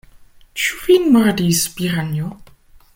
Ĉu 0.61 0.79
vin 0.87 1.05
mordis 1.17 1.61
piranjo? 1.77 2.35